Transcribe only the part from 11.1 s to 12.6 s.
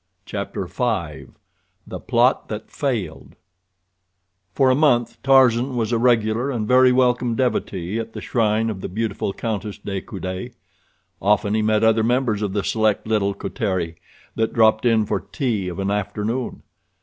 Often he met other members of